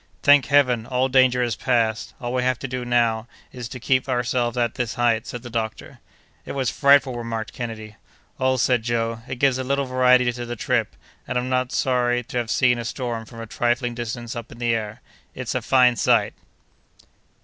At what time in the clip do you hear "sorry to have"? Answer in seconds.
11.71-12.49